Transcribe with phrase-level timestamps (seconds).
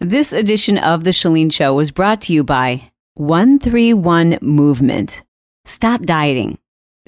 [0.00, 5.24] This edition of The Chalene Show was brought to you by 131 Movement.
[5.64, 6.56] Stop dieting.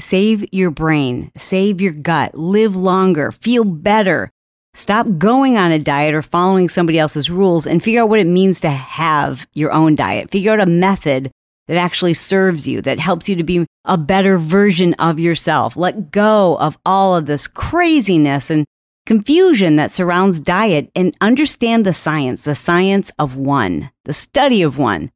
[0.00, 4.28] Save your brain, save your gut, live longer, feel better.
[4.74, 8.26] Stop going on a diet or following somebody else's rules and figure out what it
[8.26, 10.32] means to have your own diet.
[10.32, 11.30] Figure out a method
[11.68, 15.76] that actually serves you, that helps you to be a better version of yourself.
[15.76, 18.66] Let go of all of this craziness and
[19.10, 24.78] confusion that surrounds diet and understand the science, the science of one, the study of
[24.78, 25.10] one.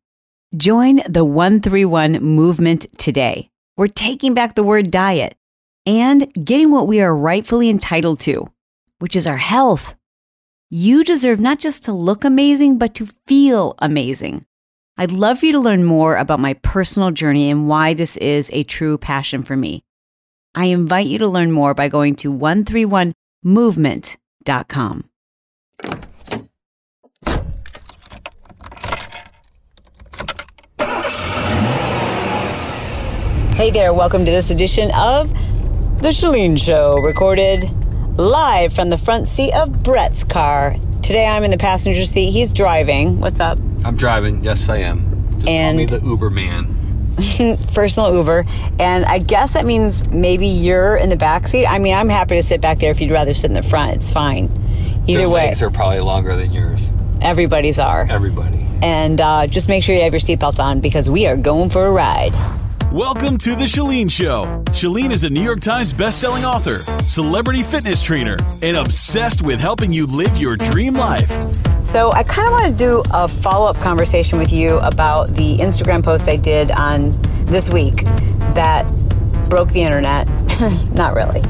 [0.56, 3.50] Join the 131 movement today.
[3.76, 5.36] We're taking back the word diet
[5.86, 8.48] and getting what we are rightfully entitled to,
[8.98, 9.94] which is our health.
[10.70, 14.44] You deserve not just to look amazing, but to feel amazing.
[14.96, 18.50] I'd love for you to learn more about my personal journey and why this is
[18.52, 19.84] a true passion for me.
[20.52, 22.32] I invite you to learn more by going to
[23.44, 25.04] 131movement.com.
[33.54, 35.28] Hey there, welcome to this edition of
[36.02, 37.70] The Chalene Show, recorded
[38.18, 40.74] live from the front seat of Brett's car.
[41.02, 43.20] Today I'm in the passenger seat, he's driving.
[43.20, 43.58] What's up?
[43.84, 44.42] I'm driving.
[44.42, 45.28] Yes, I am.
[45.34, 46.66] Just And- call me the Uber man.
[47.74, 48.44] personal Uber.
[48.78, 51.66] And I guess that means maybe you're in the back seat.
[51.66, 53.92] I mean, I'm happy to sit back there if you'd rather sit in the front.
[53.94, 54.44] It's fine.
[55.06, 56.90] Either Their way, legs are probably longer than yours.
[57.20, 58.06] everybody's are.
[58.10, 58.66] Everybody.
[58.82, 61.86] And uh, just make sure you have your seatbelt on because we are going for
[61.86, 62.34] a ride.
[62.94, 64.62] Welcome to The Chalene Show.
[64.66, 69.92] Chalene is a New York Times bestselling author, celebrity fitness trainer, and obsessed with helping
[69.92, 71.28] you live your dream life.
[71.84, 75.56] So I kind of want to do a follow up conversation with you about the
[75.56, 77.10] Instagram post I did on
[77.46, 78.04] this week
[78.54, 78.86] that
[79.50, 80.28] broke the internet.
[80.94, 81.40] Not really.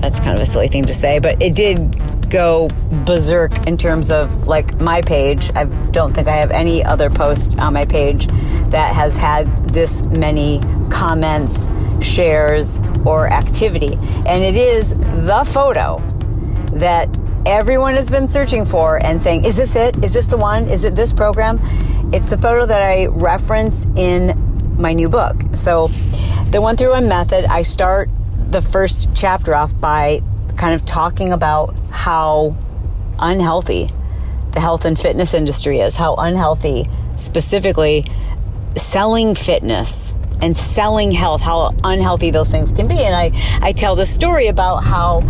[0.00, 1.90] That's kind of a silly thing to say, but it did
[2.30, 2.68] go
[3.04, 5.50] berserk in terms of like my page.
[5.54, 8.26] I don't think I have any other post on my page
[8.70, 11.70] that has had this many comments,
[12.04, 13.94] shares, or activity.
[14.26, 15.98] And it is the photo
[16.78, 17.08] that
[17.46, 20.02] everyone has been searching for and saying, is this it?
[20.02, 20.68] Is this the one?
[20.68, 21.58] Is it this program?
[22.12, 25.36] It's the photo that I reference in my new book.
[25.52, 25.88] So,
[26.50, 28.08] the 131 method, I start
[28.50, 30.22] the first chapter off by
[30.56, 32.56] kind of talking about how
[33.18, 33.90] unhealthy
[34.52, 38.04] the health and fitness industry is, how unhealthy specifically
[38.76, 43.02] selling fitness and selling health, how unhealthy those things can be.
[43.04, 43.30] And I,
[43.62, 45.20] I tell the story about how,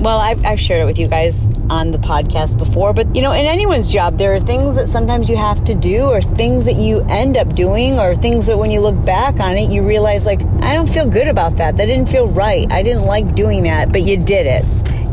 [0.00, 3.32] well, I've, I've shared it with you guys on the podcast before, but you know,
[3.32, 6.76] in anyone's job, there are things that sometimes you have to do, or things that
[6.76, 10.24] you end up doing, or things that when you look back on it, you realize,
[10.24, 11.76] like, I don't feel good about that.
[11.76, 12.70] That didn't feel right.
[12.72, 14.64] I didn't like doing that, but you did it.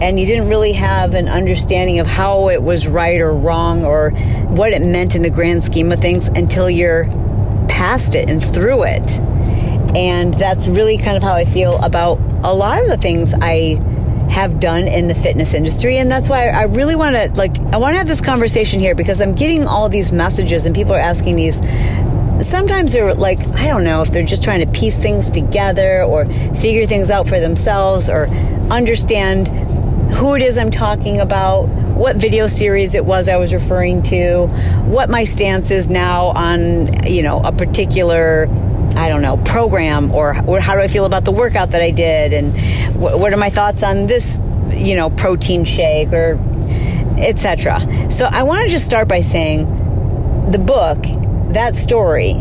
[0.02, 4.12] And you didn't really have an understanding of how it was right or wrong or
[4.12, 7.06] what it meant in the grand scheme of things until you're
[7.68, 9.20] past it and through it.
[9.96, 13.82] And that's really kind of how I feel about a lot of the things I
[14.30, 15.98] have done in the fitness industry.
[15.98, 18.96] And that's why I really want to, like, I want to have this conversation here
[18.96, 21.62] because I'm getting all these messages and people are asking these.
[22.46, 26.26] Sometimes they're like, I don't know if they're just trying to piece things together or
[26.26, 28.28] figure things out for themselves or
[28.70, 29.48] understand
[30.14, 31.68] who it is I'm talking about,
[31.98, 34.48] what video series it was I was referring to,
[34.86, 38.46] what my stance is now on, you know, a particular,
[38.98, 42.34] I don't know, program, or, how do I feel about the workout that I did,
[42.34, 42.52] and
[42.94, 44.40] wh- what are my thoughts on this,
[44.74, 46.40] you know, protein shake, or
[47.18, 48.12] etc.
[48.12, 50.98] So I want to just start by saying the book,
[51.54, 52.32] that story,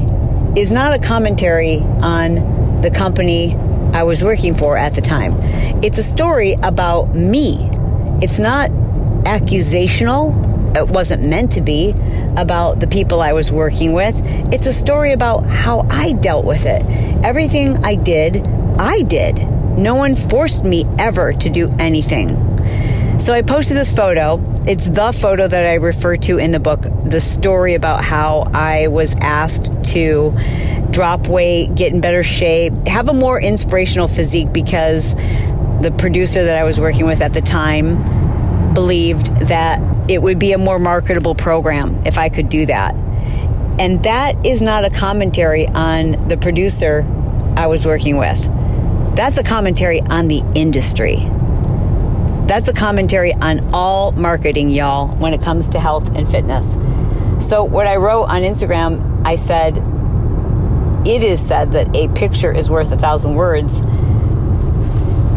[0.56, 3.54] is not a commentary on the company
[3.92, 5.34] I was working for at the time.
[5.82, 7.68] It's a story about me.
[8.22, 8.70] It's not
[9.24, 10.32] accusational.
[10.74, 11.94] It wasn't meant to be
[12.36, 14.20] about the people I was working with.
[14.52, 16.82] It's a story about how I dealt with it.
[17.24, 18.46] Everything I did,
[18.78, 19.38] I did.
[19.78, 22.56] No one forced me ever to do anything.
[23.18, 24.42] So I posted this photo.
[24.66, 28.88] It's the photo that I refer to in the book, the story about how I
[28.88, 30.36] was asked to
[30.90, 35.14] drop weight, get in better shape, have a more inspirational physique because
[35.80, 40.52] the producer that I was working with at the time believed that it would be
[40.52, 42.94] a more marketable program if I could do that.
[43.78, 47.04] And that is not a commentary on the producer
[47.56, 48.42] I was working with.
[49.16, 51.16] That's a commentary on the industry.
[52.46, 56.74] That's a commentary on all marketing, y'all, when it comes to health and fitness.
[57.38, 59.78] So, what I wrote on Instagram, I said,
[61.06, 63.82] it is said that a picture is worth a thousand words.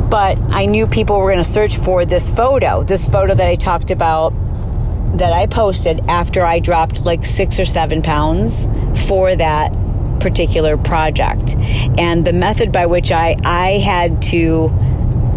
[0.10, 3.56] But I knew people were going to search for this photo, this photo that I
[3.56, 4.34] talked about
[5.18, 8.68] that I posted after I dropped like six or seven pounds
[9.08, 9.74] for that
[10.20, 11.56] particular project.
[11.98, 14.70] And the method by which I, I had to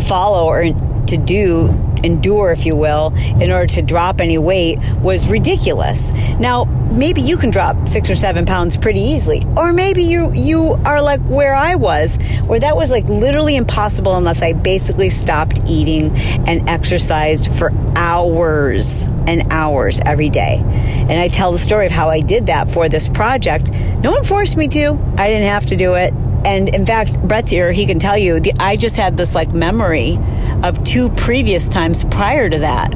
[0.06, 5.28] follow or to do endure, if you will, in order to drop any weight was
[5.28, 6.10] ridiculous.
[6.38, 10.74] Now, maybe you can drop six or seven pounds pretty easily, or maybe you you
[10.84, 12.16] are like where I was,
[12.46, 16.10] where that was like literally impossible unless I basically stopped eating
[16.46, 20.60] and exercised for hours and hours every day.
[20.62, 23.70] And I tell the story of how I did that for this project.
[23.72, 24.92] No one forced me to.
[25.16, 26.12] I didn't have to do it.
[26.44, 29.52] And in fact, Brett's here, he can tell you, the, I just had this like
[29.52, 30.18] memory
[30.62, 32.90] of two previous times prior to that.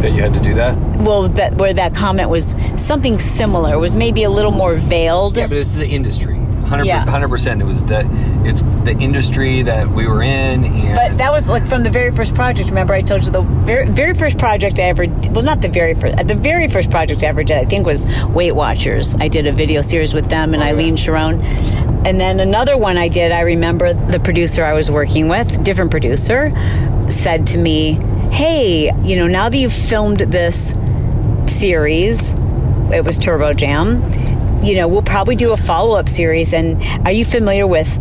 [0.00, 0.76] That you had to do that?
[0.98, 5.36] Well, that where that comment was something similar, it was maybe a little more veiled.
[5.36, 6.34] Yeah, but it's the industry.
[6.64, 7.04] 100 Yeah.
[7.28, 7.60] percent.
[7.60, 8.06] It was that
[8.44, 12.10] it's the industry that we were in, and But that was like from the very
[12.10, 12.68] first project.
[12.68, 15.68] Remember, I told you the very, very first project I ever did, well, not the
[15.68, 19.14] very first, the very first project I ever did, I think was Weight Watchers.
[19.20, 20.72] I did a video series with them and Oh, yeah.
[20.72, 21.40] Eileen Sharon.
[22.06, 25.90] And then another one I did, I remember the producer I was working with, different
[25.90, 26.50] producer,
[27.08, 27.98] said to me,
[28.30, 30.74] Hey, you know, now that you've filmed this
[31.46, 32.34] series,
[32.92, 34.02] it was Turbo Jam,
[34.64, 36.54] you know, we'll probably do a follow up series.
[36.54, 37.94] And are you familiar with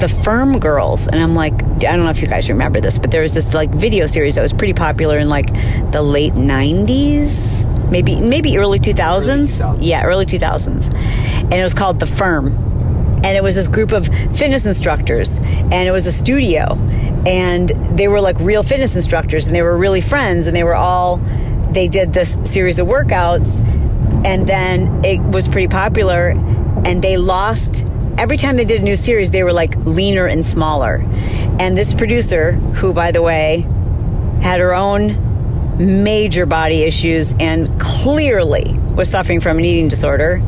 [0.00, 1.06] the Firm Girls?
[1.06, 3.54] And I'm like, I don't know if you guys remember this, but there was this
[3.54, 5.52] like video series that was pretty popular in like
[5.92, 9.64] the late 90s, maybe maybe early 2000s.
[9.64, 9.78] Early 2000s.
[9.80, 10.94] Yeah, early 2000s.
[10.94, 12.70] And it was called The Firm
[13.22, 16.74] and it was this group of fitness instructors and it was a studio
[17.26, 20.74] and they were like real fitness instructors and they were really friends and they were
[20.74, 21.18] all
[21.70, 23.60] they did this series of workouts
[24.24, 26.28] and then it was pretty popular
[26.84, 27.86] and they lost
[28.18, 31.04] every time they did a new series they were like leaner and smaller.
[31.58, 33.66] And this producer who by the way
[34.42, 35.28] had her own
[35.78, 40.42] major body issues and clearly was suffering from an eating disorder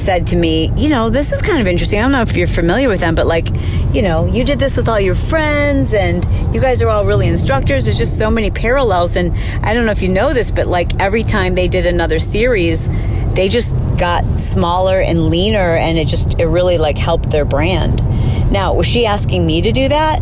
[0.00, 1.98] said to me, you know, this is kind of interesting.
[1.98, 3.48] I don't know if you're familiar with them, but like,
[3.94, 6.24] you know, you did this with all your friends and
[6.54, 7.84] you guys are all really instructors.
[7.84, 9.16] There's just so many parallels.
[9.16, 12.18] And I don't know if you know this, but like every time they did another
[12.18, 12.88] series,
[13.34, 18.02] they just got smaller and leaner and it just, it really like helped their brand.
[18.50, 20.20] Now, was she asking me to do that?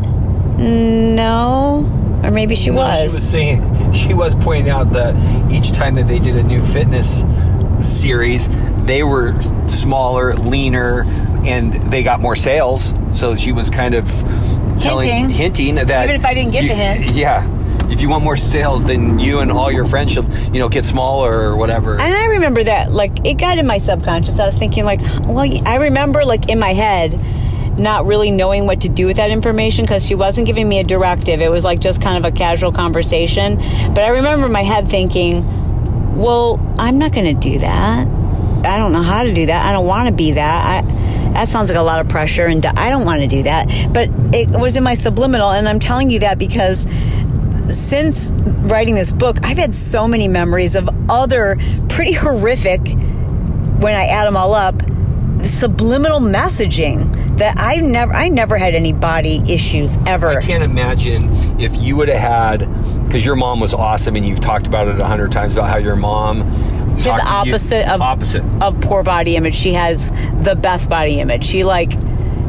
[0.58, 2.20] No.
[2.22, 2.98] Or maybe she No, was.
[2.98, 5.14] she was saying she was pointing out that
[5.50, 7.24] each time that they did a new fitness
[7.80, 8.48] series,
[8.88, 9.38] they were
[9.68, 11.04] smaller, leaner,
[11.46, 12.92] and they got more sales.
[13.12, 14.04] So she was kind of
[14.80, 15.30] telling, Hinting.
[15.30, 17.06] hinting that Even if I didn't get you- the hint.
[17.14, 17.54] yeah.
[17.90, 20.84] If you want more sales, then you and all your friends should, you know, get
[20.84, 21.92] smaller or whatever.
[21.98, 24.38] And I remember that, like, it got in my subconscious.
[24.38, 27.18] I was thinking, like, well, I remember, like, in my head,
[27.78, 30.84] not really knowing what to do with that information because she wasn't giving me a
[30.84, 31.40] directive.
[31.40, 33.56] It was like just kind of a casual conversation.
[33.94, 35.46] But I remember in my head thinking,
[36.16, 38.06] well, I'm not going to do that.
[38.64, 39.66] I don't know how to do that.
[39.66, 40.84] I don't want to be that.
[40.84, 43.68] I, that sounds like a lot of pressure, and I don't want to do that.
[43.92, 46.86] But it was in my subliminal, and I'm telling you that because
[47.68, 51.56] since writing this book, I've had so many memories of other
[51.88, 58.28] pretty horrific, when I add them all up, the subliminal messaging that I never, I
[58.28, 60.38] never had any body issues ever.
[60.38, 64.40] I can't imagine if you would have had, because your mom was awesome, and you've
[64.40, 66.40] talked about it a hundred times about how your mom
[67.04, 68.42] Talked the you- opposite of opposite.
[68.62, 69.54] of poor body image.
[69.54, 70.10] She has
[70.42, 71.44] the best body image.
[71.44, 71.90] She like,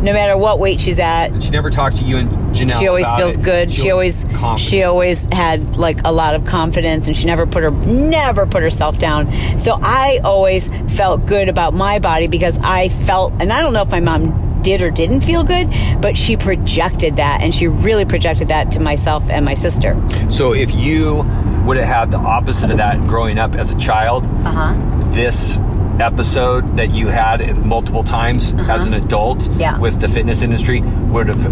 [0.01, 2.79] no matter what weight she's at, She never talked to you and Janelle.
[2.79, 3.43] she always feels it.
[3.43, 3.69] good.
[3.71, 4.59] She, always confident.
[4.61, 8.63] she always had like a lot of confidence and she never put her never put
[8.63, 9.29] herself down.
[9.59, 13.81] So I always felt good about my body because I felt and I don't know
[13.81, 15.69] if my mom did or didn't feel good,
[16.01, 19.95] but she projected that and she really projected that to myself and my sister.
[20.29, 21.23] So if you
[21.65, 24.73] would have had the opposite of that growing up as a child, Uh-huh.
[25.11, 25.59] this
[25.99, 29.57] episode that you had multiple times as an adult Uh-huh.
[29.59, 29.77] Yeah.
[29.79, 31.45] with the fitness industry would have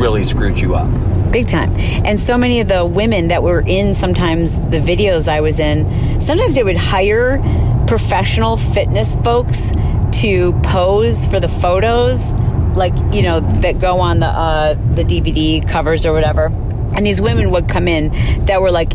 [0.00, 0.88] really screwed you up.
[1.32, 1.72] Big time.
[2.04, 6.20] And so many of the women that were in sometimes the videos I was in,
[6.20, 7.40] sometimes they would hire
[7.86, 9.72] professional fitness folks
[10.12, 12.34] to pose for the photos,
[12.74, 16.46] like, you know, that go on the uh, the DVD covers or whatever.
[16.94, 18.10] And these women would come in
[18.46, 18.92] that were like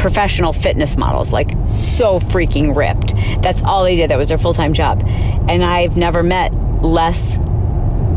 [0.00, 3.14] professional fitness models, like so freaking ripped.
[3.42, 4.10] That's all they did.
[4.10, 5.02] That was their full time job.
[5.48, 7.38] And I've never met less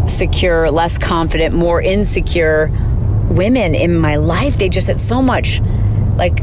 [0.08, 2.70] secure, less confident, more insecure
[3.30, 4.58] women in my life.
[4.58, 5.60] They just had so much,
[6.16, 6.36] like,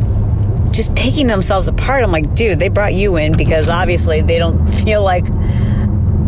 [0.73, 2.05] just picking themselves apart.
[2.05, 5.25] I'm like, dude, they brought you in because obviously they don't feel like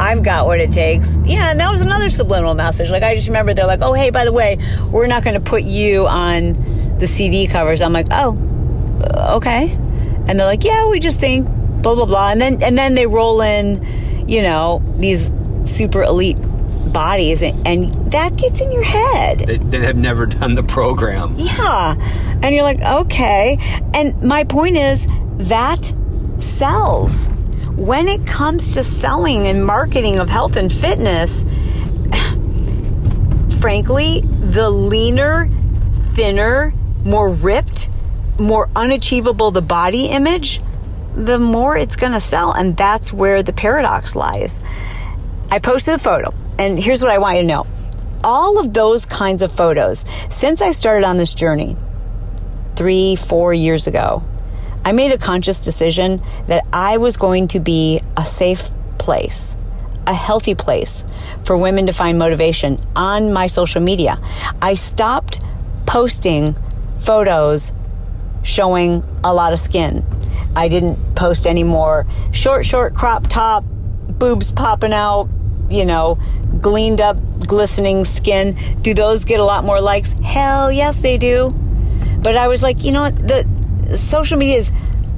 [0.01, 1.19] I've got what it takes.
[1.23, 2.91] Yeah, and that was another subliminal message.
[2.91, 4.59] Like, I just remember they're like, oh, hey, by the way,
[4.91, 7.83] we're not going to put you on the CD covers.
[7.83, 8.33] I'm like, oh,
[9.03, 9.73] Uh, okay.
[10.27, 11.47] And they're like, yeah, we just think
[11.83, 12.29] blah blah blah.
[12.29, 15.31] And then and then they roll in, you know, these
[15.65, 16.39] super elite
[16.93, 19.41] bodies, and, and that gets in your head.
[19.41, 21.35] That, that have never done the program.
[21.37, 21.95] Yeah.
[22.43, 23.57] And you're like, okay.
[23.95, 25.07] And my point is
[25.39, 25.93] that
[26.39, 27.29] sells.
[27.77, 31.43] When it comes to selling and marketing of health and fitness,
[33.61, 35.49] frankly, the leaner,
[36.11, 37.89] thinner, more ripped,
[38.39, 40.61] more unachievable the body image,
[41.15, 42.53] the more it's going to sell.
[42.53, 44.63] And that's where the paradox lies.
[45.51, 47.67] I posted a photo, and here's what I want you to know.
[48.25, 51.77] All of those kinds of photos, since I started on this journey
[52.77, 54.23] three, four years ago,
[54.85, 59.57] I made a conscious decision that I was going to be a safe place,
[60.07, 61.05] a healthy place
[61.45, 64.19] for women to find motivation on my social media.
[64.61, 65.41] I stopped
[65.87, 66.55] posting
[66.99, 67.73] photos
[68.43, 70.05] showing a lot of skin.
[70.55, 75.29] I didn't post any more short, short crop top, boobs popping out,
[75.71, 76.19] you know,
[76.61, 78.57] gleaned up, glistening skin.
[78.83, 80.13] Do those get a lot more likes?
[80.25, 81.51] Hell yes, they do.
[82.19, 83.29] But I was like, you know what?
[83.29, 84.73] The social media is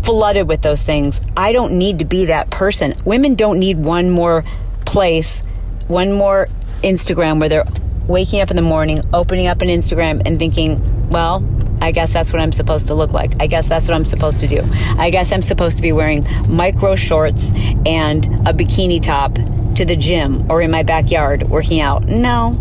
[0.05, 1.21] flooded with those things.
[1.37, 2.95] I don't need to be that person.
[3.05, 4.45] Women don't need one more
[4.85, 5.41] place,
[5.89, 6.49] one more
[6.83, 7.65] Instagram where they're
[8.07, 11.41] waking up in the morning, opening up an Instagram and thinking, well,
[11.81, 13.33] I guess that's what I'm supposed to look like.
[13.41, 14.63] I guess that's what I'm supposed to do.
[14.99, 17.51] I guess I'm supposed to be wearing micro shorts
[17.85, 19.35] and a bikini top
[19.77, 22.05] to the gym or in my backyard working out.
[22.05, 22.53] No,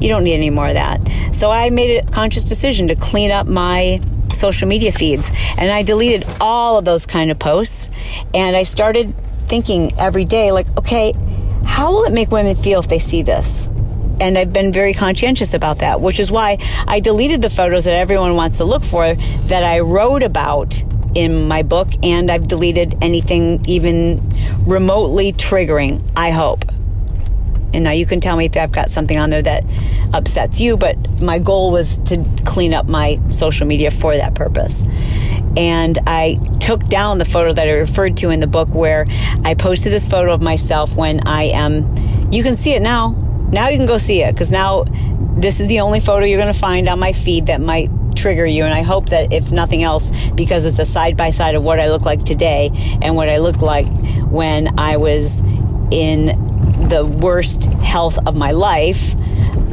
[0.00, 1.00] you don't need any more of that.
[1.32, 4.00] So I made a conscious decision to clean up my
[4.32, 7.90] social media feeds and I deleted all of those kind of posts
[8.34, 9.14] and I started
[9.46, 11.14] thinking every day like, okay,
[11.64, 13.68] how will it make women feel if they see this?
[14.22, 17.94] And I've been very conscientious about that, which is why I deleted the photos that
[17.94, 20.80] everyone wants to look for that I wrote about
[21.14, 24.20] in my book, and I've deleted anything even
[24.64, 26.64] remotely triggering, I hope.
[27.74, 29.64] And now you can tell me if I've got something on there that
[30.14, 34.84] upsets you, but my goal was to clean up my social media for that purpose.
[35.56, 39.04] And I took down the photo that I referred to in the book where
[39.44, 43.21] I posted this photo of myself when I am, you can see it now,
[43.52, 44.84] now you can go see it because now
[45.36, 48.46] this is the only photo you're going to find on my feed that might trigger
[48.46, 48.64] you.
[48.64, 51.78] And I hope that if nothing else, because it's a side by side of what
[51.78, 52.70] I look like today
[53.02, 53.86] and what I looked like
[54.30, 55.40] when I was
[55.90, 56.26] in
[56.88, 59.14] the worst health of my life.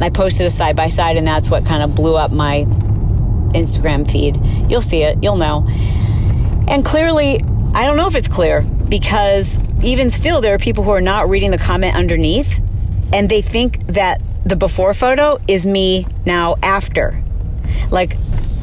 [0.00, 2.64] I posted a side by side, and that's what kind of blew up my
[3.54, 4.38] Instagram feed.
[4.70, 5.66] You'll see it, you'll know.
[6.68, 7.40] And clearly,
[7.74, 11.28] I don't know if it's clear because even still, there are people who are not
[11.28, 12.60] reading the comment underneath
[13.12, 17.22] and they think that the before photo is me now after.
[17.90, 18.16] Like,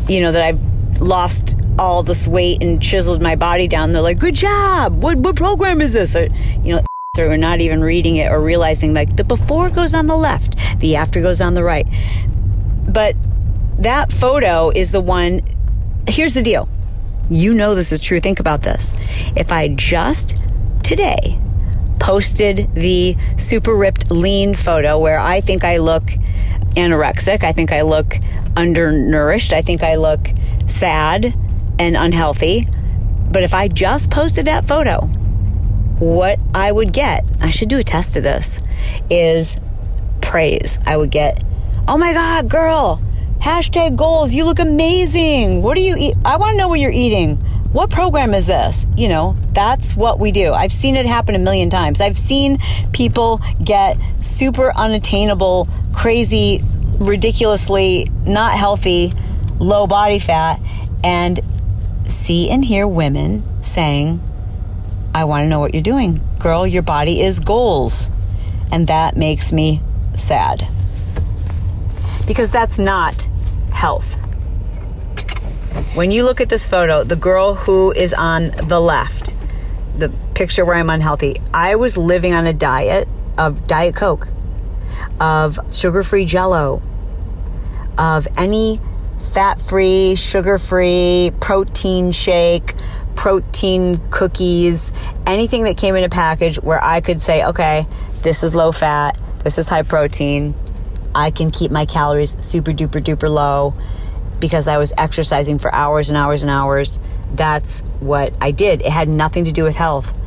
[0.08, 3.92] you know, that I've lost all this weight and chiseled my body down.
[3.92, 5.01] They're like, good job.
[5.01, 6.16] What, what program is this?
[6.16, 6.27] Or,
[6.63, 6.82] you know,
[7.20, 10.96] or not even reading it or realizing like the before goes on the left, the
[10.96, 11.88] after goes on the right.
[12.88, 13.16] But
[13.77, 15.42] that photo is the one.
[16.08, 16.70] Here's the deal.
[17.30, 18.20] You know this is true.
[18.20, 18.96] Think about this.
[19.36, 20.38] If I just
[20.84, 21.38] today
[22.07, 26.05] posted the super ripped lean photo where I think I look
[26.77, 27.43] anorexic.
[27.43, 28.15] I think I look
[28.55, 29.51] undernourished.
[29.51, 30.29] I think I look
[30.67, 31.37] sad
[31.77, 32.65] and unhealthy.
[33.29, 35.01] But if I just posted that photo,
[35.99, 38.61] what I would get, I should do a test of this,
[39.09, 39.57] is
[40.21, 40.79] praise.
[40.85, 41.43] I would get,
[41.89, 43.01] oh my God, girl,
[43.39, 45.61] hashtag goals, you look amazing.
[45.61, 46.15] What do you eat?
[46.23, 47.37] I want to know what you're eating
[47.71, 48.88] what program is this?
[48.95, 50.53] You know, that's what we do.
[50.53, 52.01] I've seen it happen a million times.
[52.01, 52.59] I've seen
[52.93, 56.62] people get super unattainable, crazy,
[57.00, 59.13] ridiculously not healthy,
[59.59, 60.59] low body fat,
[61.03, 61.39] and
[62.05, 64.21] see and hear women saying,
[65.13, 66.21] I want to know what you're doing.
[66.39, 68.09] Girl, your body is goals.
[68.71, 69.81] And that makes me
[70.15, 70.67] sad.
[72.27, 73.27] Because that's not
[73.71, 74.17] health.
[75.93, 79.36] When you look at this photo, the girl who is on the left,
[79.98, 83.07] the picture where I'm unhealthy, I was living on a diet
[83.38, 84.27] of Diet Coke,
[85.19, 86.81] of sugar free jello,
[87.98, 88.81] of any
[89.34, 92.74] fat free, sugar free, protein shake,
[93.15, 94.91] protein cookies,
[95.27, 97.86] anything that came in a package where I could say, okay,
[98.24, 100.55] this is low fat, this is high protein.
[101.13, 103.75] I can keep my calories super duper duper low
[104.39, 107.00] because I was exercising for hours and hours and hours.
[107.34, 108.82] That's what I did.
[108.82, 110.17] It had nothing to do with health.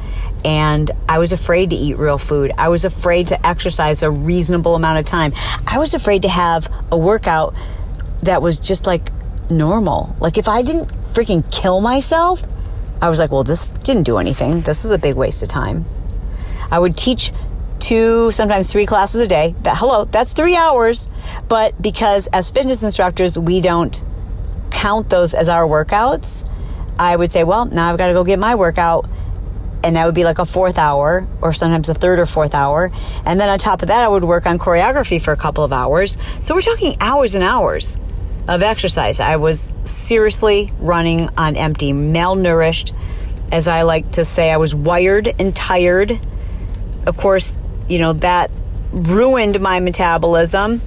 [0.44, 2.52] And I was afraid to eat real food.
[2.56, 5.32] I was afraid to exercise a reasonable amount of time.
[5.66, 7.56] I was afraid to have a workout
[8.22, 9.10] that was just like
[9.50, 10.16] normal.
[10.18, 12.42] Like if I didn't freaking kill myself,
[13.02, 14.62] I was like, well, this didn't do anything.
[14.62, 15.86] This is a big waste of time.
[16.70, 17.32] I would teach
[17.80, 19.54] two, sometimes three classes a day.
[19.62, 21.08] That hello, that's three hours.
[21.48, 24.02] But because as fitness instructors, we don't
[24.70, 26.50] count those as our workouts,
[26.98, 29.10] I would say, well, now I've got to go get my workout.
[29.82, 32.92] And that would be like a fourth hour, or sometimes a third or fourth hour.
[33.24, 35.72] And then on top of that, I would work on choreography for a couple of
[35.72, 36.18] hours.
[36.38, 37.98] So we're talking hours and hours
[38.46, 39.20] of exercise.
[39.20, 42.92] I was seriously running on empty, malnourished.
[43.50, 46.20] As I like to say, I was wired and tired.
[47.06, 47.54] Of course,
[47.90, 48.50] you know, that
[48.92, 50.80] ruined my metabolism.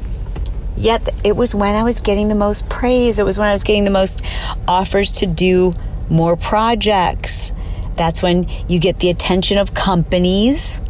[0.76, 3.20] Yet it was when I was getting the most praise.
[3.20, 4.24] It was when I was getting the most
[4.68, 5.74] offers to do
[6.10, 7.54] more projects.
[7.96, 10.82] That's when you get the attention of companies,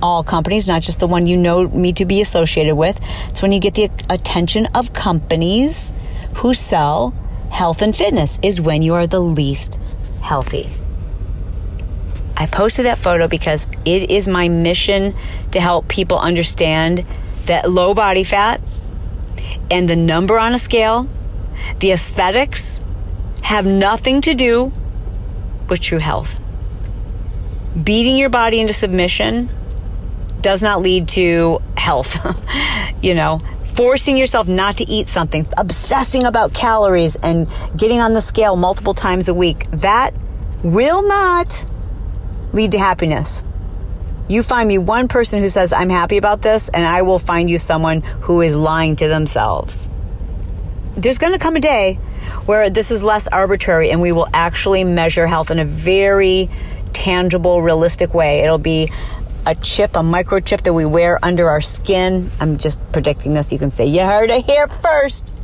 [0.00, 2.98] all companies, not just the one you know me to be associated with.
[3.28, 5.92] It's when you get the attention of companies
[6.36, 7.12] who sell
[7.50, 9.78] health and fitness, is when you are the least
[10.22, 10.79] healthy.
[12.40, 15.14] I posted that photo because it is my mission
[15.52, 17.04] to help people understand
[17.44, 18.62] that low body fat
[19.70, 21.06] and the number on a scale,
[21.80, 22.80] the aesthetics,
[23.42, 24.72] have nothing to do
[25.68, 26.40] with true health.
[27.84, 29.50] Beating your body into submission
[30.40, 32.16] does not lead to health.
[33.02, 38.22] you know, forcing yourself not to eat something, obsessing about calories, and getting on the
[38.22, 40.14] scale multiple times a week, that
[40.64, 41.66] will not
[42.52, 43.44] lead to happiness.
[44.28, 47.50] You find me one person who says, I'm happy about this, and I will find
[47.50, 49.90] you someone who is lying to themselves.
[50.96, 51.94] There's going to come a day
[52.46, 56.48] where this is less arbitrary and we will actually measure health in a very
[56.92, 58.40] tangible, realistic way.
[58.40, 58.90] It'll be
[59.46, 62.30] a chip, a microchip that we wear under our skin.
[62.40, 63.52] I'm just predicting this.
[63.52, 65.34] You can say, You heard it here first.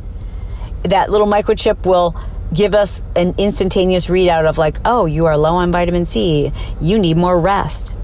[0.83, 2.15] That little microchip will
[2.53, 6.51] give us an instantaneous readout of, like, oh, you are low on vitamin C.
[6.81, 7.97] You need more rest.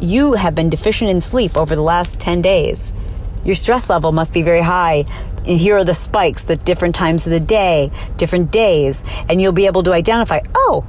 [0.00, 2.94] You have been deficient in sleep over the last 10 days.
[3.44, 5.04] Your stress level must be very high.
[5.38, 9.04] And here are the spikes, the different times of the day, different days.
[9.28, 10.86] And you'll be able to identify, oh,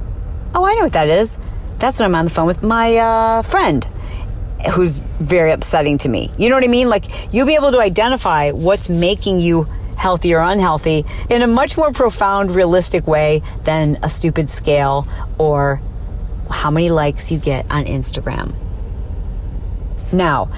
[0.54, 1.38] oh, I know what that is.
[1.78, 3.86] That's when I'm on the phone with my uh, friend
[4.74, 6.30] who's very upsetting to me.
[6.38, 6.88] You know what I mean?
[6.88, 9.66] Like, you'll be able to identify what's making you
[10.00, 15.78] healthy or unhealthy in a much more profound, realistic way than a stupid scale or
[16.50, 18.54] how many likes you get on Instagram.
[20.10, 20.48] Now,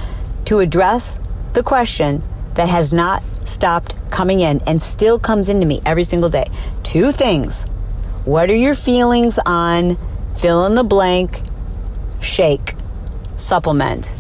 [0.44, 1.18] to address
[1.55, 2.22] the question
[2.55, 6.46] that has not stopped coming in and still comes into me every single day,
[6.85, 7.64] two things.
[8.24, 9.98] What are your feelings on
[10.37, 11.40] fill in the blank,
[12.20, 12.74] shake,
[13.35, 14.14] supplement?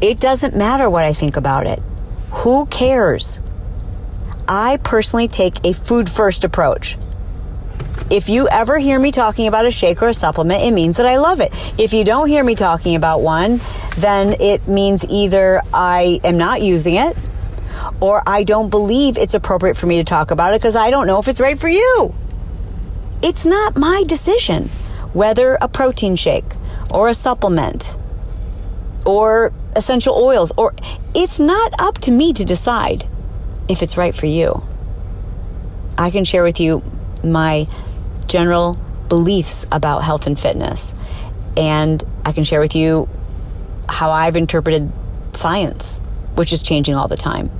[0.00, 1.80] It doesn't matter what I think about it.
[2.30, 3.40] Who cares?
[4.48, 6.96] I personally take a food first approach.
[8.10, 11.06] If you ever hear me talking about a shake or a supplement, it means that
[11.06, 11.50] I love it.
[11.78, 13.60] If you don't hear me talking about one,
[13.96, 17.16] then it means either I am not using it
[18.00, 21.06] or I don't believe it's appropriate for me to talk about it because I don't
[21.06, 22.14] know if it's right for you.
[23.22, 24.68] It's not my decision
[25.12, 26.54] whether a protein shake
[26.90, 27.96] or a supplement
[29.06, 30.74] or essential oils or
[31.14, 33.06] it's not up to me to decide
[33.68, 34.62] if it's right for you.
[35.98, 36.82] I can share with you
[37.22, 37.66] my
[38.26, 38.76] general
[39.08, 40.94] beliefs about health and fitness.
[41.56, 43.08] And I can share with you
[43.88, 44.90] how I've interpreted
[45.32, 46.00] science,
[46.34, 47.50] which is changing all the time.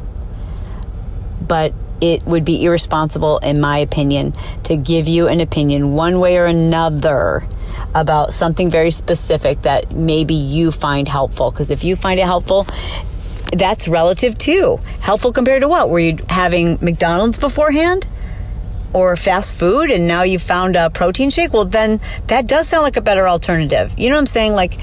[1.46, 4.32] But it would be irresponsible, in my opinion,
[4.64, 7.46] to give you an opinion one way or another
[7.94, 11.50] about something very specific that maybe you find helpful.
[11.50, 12.66] Because if you find it helpful,
[13.52, 14.80] that's relative too.
[15.00, 15.90] Helpful compared to what?
[15.90, 18.06] Were you having McDonald's beforehand?
[18.92, 21.52] Or fast food and now you found a protein shake?
[21.52, 23.94] Well, then that does sound like a better alternative.
[23.98, 24.54] You know what I'm saying?
[24.54, 24.78] Like,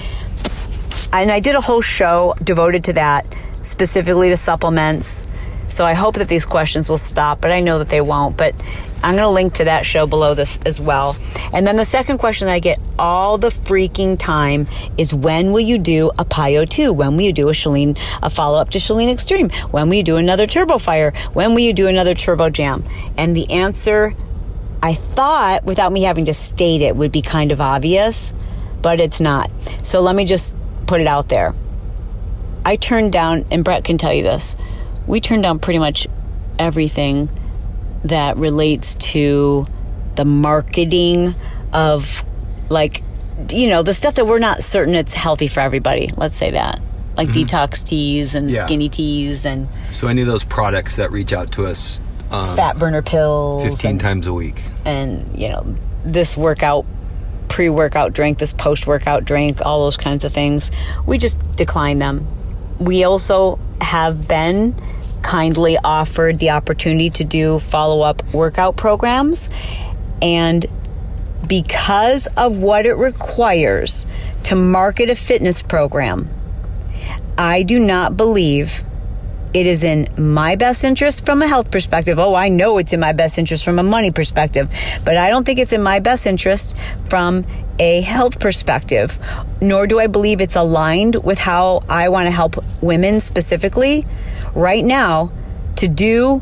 [1.14, 3.26] and I did a whole show devoted to that,
[3.62, 5.28] specifically to supplements,
[5.70, 8.36] So I hope that these questions will stop, but I know that they won't.
[8.36, 8.56] But
[9.04, 11.16] I'm going to link to that show below this as well.
[11.54, 15.62] And then the second question that I get all the freaking time is when will
[15.62, 16.92] you do a PiYo 2?
[16.92, 19.52] When will you do a Chalene, a follow up to Chalene Extreme?
[19.72, 21.12] When will you do another Turbo Fire?
[21.34, 22.84] When will you do another Turbo Jam?
[23.16, 24.14] And the answer
[24.82, 28.34] I thought, without me having to state it, would be kind of obvious,
[28.82, 29.52] but it's not.
[29.84, 30.54] So let me just
[30.88, 31.54] put it out there.
[32.66, 34.56] I turned down, and Brett can tell you this,
[35.10, 36.08] we turned down pretty much
[36.60, 37.30] everything
[38.06, 39.66] that relates to
[40.16, 41.34] the marketing
[41.74, 42.24] of,
[42.70, 43.02] like,
[43.52, 46.10] you know, the stuff that we're not certain it's healthy for everybody.
[46.16, 46.80] Let's say that.
[47.18, 48.60] Like detox teas and Yeah.
[48.66, 52.00] skinny teas and So any of those products that reach out to us
[52.32, 53.64] um, fat burner pills.
[53.64, 54.62] 15 and- times a week.
[54.86, 55.66] and you know
[56.06, 56.86] this workout
[57.50, 60.72] pre-workout drink this post-workout drink all those kinds of things
[61.06, 62.26] we just decline them
[62.80, 64.74] we also have been
[65.30, 69.48] kindly offered the opportunity to do follow-up workout programs.
[70.24, 70.66] And
[71.48, 74.06] because of what it requires
[74.44, 76.30] to market a fitness program
[77.38, 78.84] i do not believe
[79.54, 82.20] it is in my best interest from a health perspective.
[82.20, 84.70] Oh, I know it's in my best interest from a money perspective,
[85.04, 86.76] but I don't think it's in my best interest
[87.10, 87.46] from
[87.80, 89.20] a health perspective,
[89.62, 94.06] nor do I believe it's aligned with how I want to help women specifically
[94.54, 95.32] right now
[95.78, 96.42] to do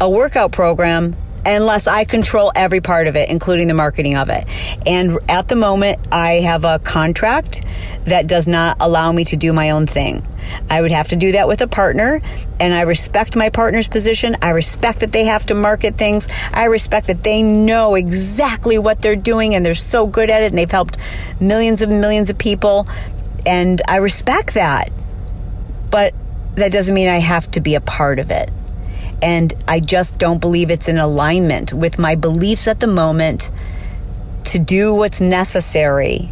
[0.00, 1.16] a workout program
[1.46, 4.44] unless I control every part of it, including the marketing of it.
[4.86, 7.62] And at the moment, I have a contract
[8.06, 10.26] that does not allow me to do my own thing.
[10.70, 12.20] I would have to do that with a partner,
[12.58, 14.36] and I respect my partner's position.
[14.42, 16.28] I respect that they have to market things.
[16.52, 20.46] I respect that they know exactly what they're doing and they're so good at it
[20.46, 20.98] and they've helped
[21.40, 22.86] millions and millions of people.
[23.46, 24.90] And I respect that.
[25.90, 26.14] But
[26.56, 28.50] that doesn't mean I have to be a part of it.
[29.22, 33.50] And I just don't believe it's in alignment with my beliefs at the moment
[34.44, 36.30] to do what's necessary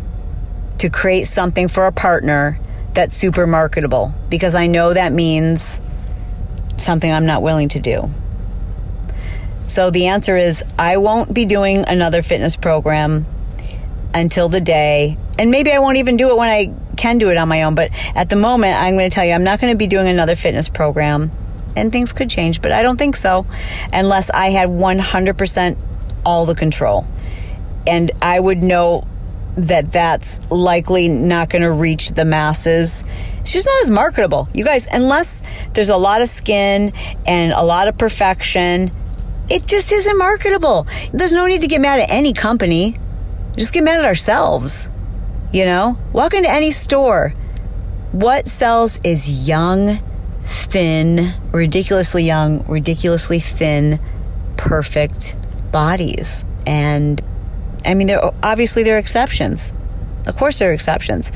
[0.79, 2.59] to create something for a partner
[2.95, 5.81] that's super marketable because I know that means
[6.77, 8.11] something I'm not willing to do.
[9.67, 13.27] So the answer is I won't be doing another fitness program
[14.15, 17.37] until the day, and maybe I won't even do it when I can do it
[17.39, 17.75] on my own.
[17.75, 20.09] But at the moment, I'm going to tell you, I'm not going to be doing
[20.09, 21.33] another fitness program,
[21.75, 23.47] and things could change, but I don't think so
[23.93, 25.77] unless I had 100%
[26.27, 27.07] all the control.
[27.87, 29.07] And I would know
[29.57, 33.05] that that's likely not going to reach the masses.
[33.41, 34.49] It's just not as marketable.
[34.55, 35.43] You guys, unless
[35.75, 36.93] there's a lot of skin
[37.27, 38.91] and a lot of perfection,
[39.51, 40.87] it just isn't marketable.
[41.13, 42.99] There's no need to get mad at any company.
[43.57, 44.89] Just get mad at ourselves.
[45.53, 47.35] You know, walk into any store.
[48.13, 49.99] What sells is young,
[50.43, 54.01] thin, ridiculously young, ridiculously thin,
[54.57, 55.37] perfect
[55.71, 56.47] bodies.
[56.67, 57.21] And
[57.85, 59.73] I mean, there obviously there are exceptions.
[60.27, 61.33] Of course, there are exceptions,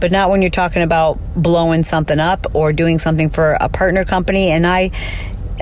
[0.00, 4.04] but not when you're talking about blowing something up or doing something for a partner
[4.04, 4.50] company.
[4.50, 4.90] And I,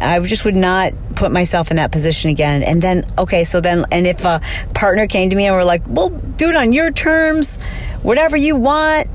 [0.01, 2.63] I just would not put myself in that position again.
[2.63, 4.41] And then, okay, so then, and if a
[4.75, 7.57] partner came to me and were like, "Well, do it on your terms,
[8.03, 9.09] whatever you want,"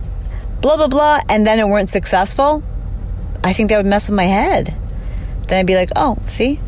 [0.62, 2.64] blah blah blah, and then it weren't successful,
[3.44, 4.74] I think that would mess with my head.
[5.48, 6.60] Then I'd be like, "Oh, see,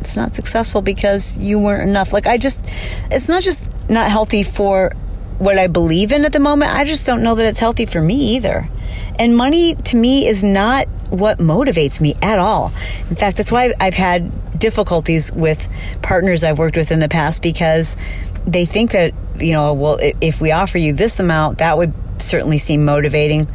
[0.00, 2.12] it's not successful because you weren't enough.
[2.12, 2.64] Like I just
[3.10, 4.92] it's not just not healthy for
[5.38, 6.72] what I believe in at the moment.
[6.72, 8.68] I just don't know that it's healthy for me either.
[9.18, 12.72] And money to me is not what motivates me at all.
[13.08, 15.68] In fact, that's why I've had difficulties with
[16.02, 17.96] partners I've worked with in the past because
[18.46, 22.58] they think that, you know, well, if we offer you this amount, that would certainly
[22.58, 23.48] seem motivating.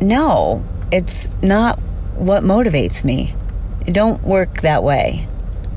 [0.00, 1.78] No, it's not
[2.16, 3.34] what motivates me.
[3.86, 5.26] It don't work that way.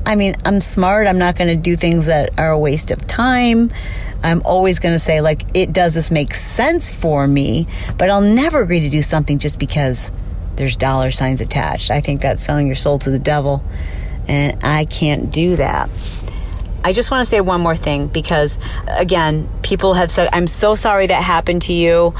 [0.06, 1.08] I mean, I'm smart.
[1.08, 3.72] I'm not going to do things that are a waste of time.
[4.22, 7.66] I'm always going to say, like, it does this make sense for me,
[7.98, 10.12] but I'll never agree to do something just because
[10.54, 11.90] there's dollar signs attached.
[11.90, 13.64] I think that's selling your soul to the devil,
[14.28, 15.90] and I can't do that.
[16.84, 20.76] I just want to say one more thing because, again, people have said, I'm so
[20.76, 22.14] sorry that happened to you.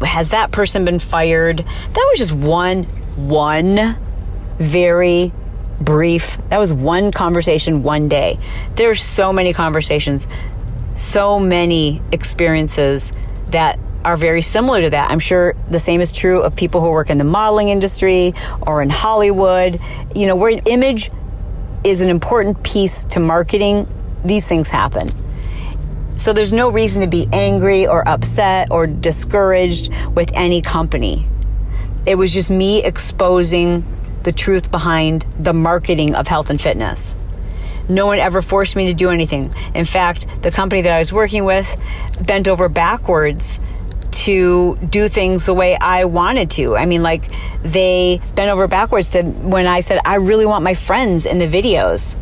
[0.00, 1.58] Has that person been fired?
[1.58, 2.84] That was just one,
[3.16, 3.98] one
[4.56, 5.32] very
[5.80, 8.38] brief, that was one conversation one day.
[8.74, 10.26] There's so many conversations,
[10.96, 13.12] so many experiences
[13.48, 15.10] that are very similar to that.
[15.10, 18.80] I'm sure the same is true of people who work in the modeling industry or
[18.82, 19.80] in Hollywood.
[20.14, 21.10] You know, where image
[21.84, 23.88] is an important piece to marketing,
[24.24, 25.08] these things happen.
[26.16, 31.28] So there's no reason to be angry or upset or discouraged with any company.
[32.06, 33.84] It was just me exposing
[34.28, 37.16] the truth behind the marketing of health and fitness.
[37.88, 39.54] No one ever forced me to do anything.
[39.74, 41.74] In fact, the company that I was working with
[42.20, 43.58] bent over backwards
[44.10, 46.76] to do things the way I wanted to.
[46.76, 47.30] I mean, like
[47.62, 51.48] they bent over backwards to when I said, I really want my friends in the
[51.48, 52.14] videos.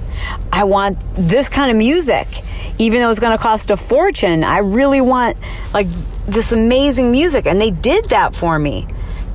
[0.52, 2.28] I want this kind of music,
[2.78, 4.44] even though it's going to cost a fortune.
[4.44, 5.38] I really want
[5.74, 5.88] like
[6.28, 7.46] this amazing music.
[7.46, 8.86] And they did that for me.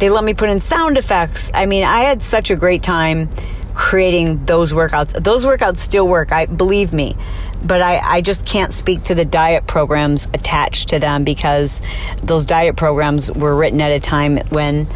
[0.01, 1.51] They let me put in sound effects.
[1.53, 3.29] I mean, I had such a great time
[3.75, 5.13] creating those workouts.
[5.23, 7.15] Those workouts still work, I believe me.
[7.63, 11.83] But I, I just can't speak to the diet programs attached to them because
[12.23, 14.87] those diet programs were written at a time when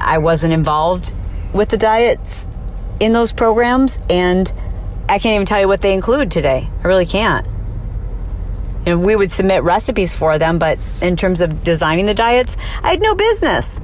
[0.00, 1.12] I wasn't involved
[1.52, 2.48] with the diets
[3.00, 4.52] in those programs and
[5.08, 6.70] I can't even tell you what they include today.
[6.84, 7.48] I really can't.
[8.86, 12.90] Know, we would submit recipes for them, but in terms of designing the diets, I
[12.90, 13.80] had no business.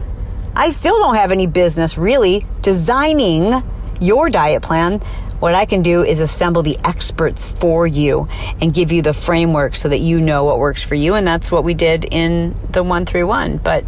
[0.57, 3.63] I still don't have any business really designing
[4.01, 5.01] your diet plan,
[5.39, 8.27] what I can do is assemble the experts for you
[8.61, 11.15] and give you the framework so that you know what works for you.
[11.15, 13.59] And that's what we did in the 131.
[13.59, 13.85] But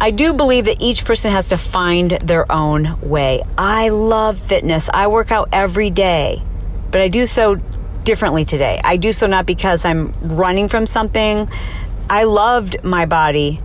[0.00, 3.44] I do believe that each person has to find their own way.
[3.56, 4.90] I love fitness.
[4.92, 6.42] I work out every day,
[6.90, 7.54] but I do so
[8.02, 8.80] differently today.
[8.82, 11.48] I do so not because I'm running from something.
[12.10, 13.60] I loved my body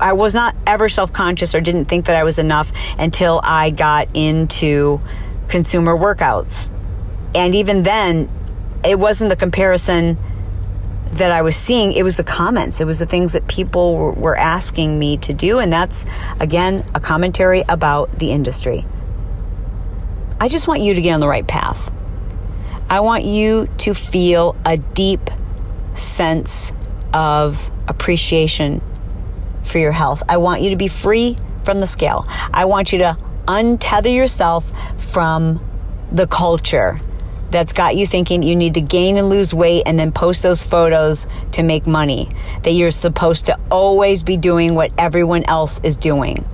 [0.00, 3.70] I was not ever self conscious or didn't think that I was enough until I
[3.70, 5.00] got into
[5.48, 6.70] consumer workouts.
[7.34, 8.30] And even then,
[8.84, 10.18] it wasn't the comparison
[11.12, 12.80] that I was seeing, it was the comments.
[12.80, 15.58] It was the things that people were asking me to do.
[15.58, 16.04] And that's,
[16.38, 18.84] again, a commentary about the industry.
[20.40, 21.90] I just want you to get on the right path.
[22.90, 25.30] I want you to feel a deep
[25.94, 26.72] sense
[27.12, 28.80] of appreciation
[29.68, 30.22] for your health.
[30.28, 32.26] I want you to be free from the scale.
[32.52, 35.60] I want you to untether yourself from
[36.10, 37.00] the culture
[37.50, 40.62] that's got you thinking you need to gain and lose weight and then post those
[40.62, 42.28] photos to make money.
[42.62, 46.44] That you're supposed to always be doing what everyone else is doing.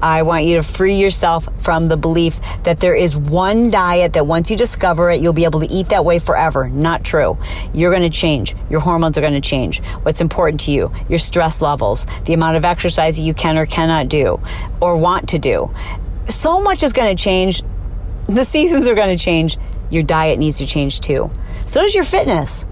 [0.00, 4.26] I want you to free yourself from the belief that there is one diet that
[4.26, 6.68] once you discover it, you'll be able to eat that way forever.
[6.68, 7.36] Not true.
[7.74, 8.54] You're going to change.
[8.70, 9.80] Your hormones are going to change.
[10.02, 13.66] What's important to you, your stress levels, the amount of exercise that you can or
[13.66, 14.40] cannot do
[14.80, 15.74] or want to do.
[16.26, 17.62] So much is going to change.
[18.26, 19.58] The seasons are going to change.
[19.90, 21.30] Your diet needs to change too.
[21.66, 22.66] So does your fitness.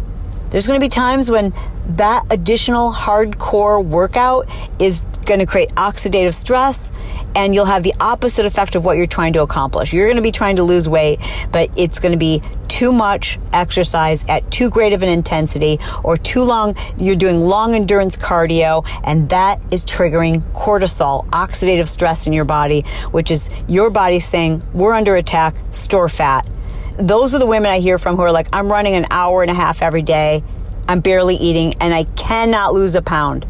[0.57, 1.53] There's going to be times when
[1.97, 6.93] that additional hardcore workout is going to create oxidative stress
[7.35, 9.93] and you'll have the opposite effect of what you're trying to accomplish.
[9.93, 11.21] You're going to be trying to lose weight,
[11.53, 16.17] but it's going to be too much exercise at too great of an intensity or
[16.17, 16.75] too long.
[16.97, 22.81] You're doing long endurance cardio, and that is triggering cortisol, oxidative stress in your body,
[23.11, 26.47] which is your body saying, We're under attack, store fat.
[26.99, 29.51] Those are the women I hear from who are like, I'm running an hour and
[29.51, 30.43] a half every day.
[30.89, 33.47] I'm barely eating and I cannot lose a pound.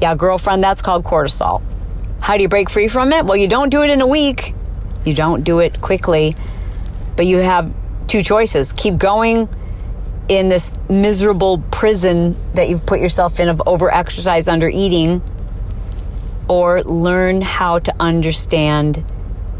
[0.00, 1.62] Yeah, girlfriend, that's called cortisol.
[2.20, 3.26] How do you break free from it?
[3.26, 4.54] Well, you don't do it in a week.
[5.04, 6.36] You don't do it quickly,
[7.16, 7.72] but you have
[8.06, 8.72] two choices.
[8.72, 9.48] Keep going
[10.28, 15.20] in this miserable prison that you've put yourself in of over exercise, under eating,
[16.48, 19.04] or learn how to understand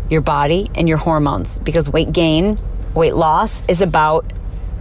[0.08, 2.58] your body and your hormones because weight gain,
[2.94, 4.24] weight loss is about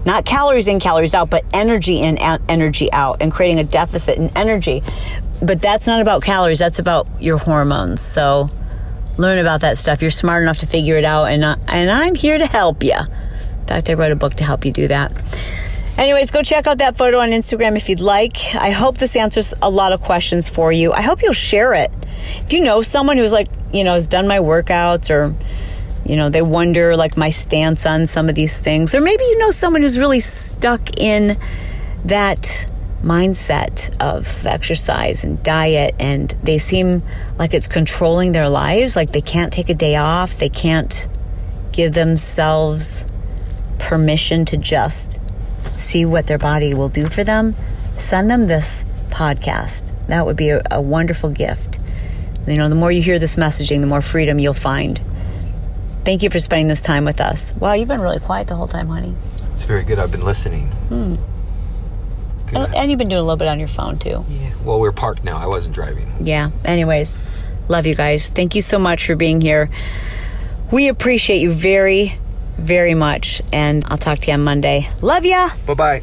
[0.06, 4.30] not calories in, calories out, but energy in, energy out, and creating a deficit in
[4.36, 4.82] energy.
[5.42, 8.02] But that's not about calories, that's about your hormones.
[8.02, 8.50] So
[9.18, 10.02] learn about that stuff.
[10.02, 12.98] You're smart enough to figure it out, and, I, and I'm here to help you.
[12.98, 15.12] In fact, I wrote a book to help you do that.
[15.98, 18.56] Anyways, go check out that photo on Instagram if you'd like.
[18.56, 20.94] I hope this answers a lot of questions for you.
[20.94, 21.92] I hope you'll share it.
[22.38, 25.36] If you know someone who's like, you know, has done my workouts or
[26.12, 28.94] you know, they wonder like my stance on some of these things.
[28.94, 31.40] Or maybe you know someone who's really stuck in
[32.04, 32.70] that
[33.02, 37.02] mindset of exercise and diet and they seem
[37.40, 41.08] like it's controlling their lives, like they can't take a day off, they can't
[41.72, 43.08] give themselves
[43.80, 45.22] permission to just
[45.76, 47.56] see what their body will do for them.
[47.98, 49.94] Send them this podcast.
[50.08, 51.80] That would be a, a wonderful gift.
[52.46, 55.00] You know, the more you hear this messaging, the more freedom you'll find.
[56.04, 57.54] Thank you for spending this time with us.
[57.56, 59.16] Wow, you've been really quiet the whole time, honey.
[59.54, 60.00] It's very good.
[60.00, 60.68] I've been listening.
[60.90, 61.16] Hmm.
[62.48, 62.76] Good.
[62.76, 64.26] And you've been doing a little bit on your phone too.
[64.28, 64.52] Yeah.
[64.66, 65.38] Well, we're parked now.
[65.38, 66.12] I wasn't driving.
[66.20, 66.50] Yeah.
[66.66, 67.18] Anyways,
[67.70, 68.30] love you guys.
[68.30, 69.70] Thank you so much for being here.
[70.72, 72.18] We appreciate you very,
[72.58, 73.42] very much.
[73.54, 74.88] And I'll talk to you on Monday.
[75.02, 75.50] Love ya.
[75.66, 76.02] Bye bye.